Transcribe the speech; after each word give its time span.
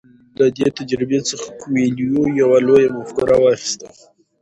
له 0.37 0.45
دې 0.57 0.67
تجربې 0.77 1.19
څخه 1.29 1.47
کویلیو 1.61 2.21
یوه 2.41 2.57
لویه 2.67 2.89
مفکوره 2.97 3.35
واخیسته. 3.41 3.87